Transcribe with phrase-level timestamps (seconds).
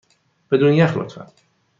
[0.51, 1.27] بدون یخ، لطفا.